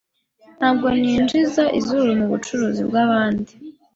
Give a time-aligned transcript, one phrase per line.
[0.57, 3.51] Ntabwo ninjiza izuru mubucuruzi bwabandi.